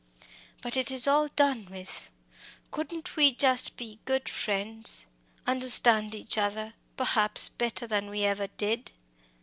[0.63, 2.09] But it is all done with
[2.71, 5.05] couldn't we just be good friends
[5.45, 8.93] understand each other, perhaps, better than we ever did?"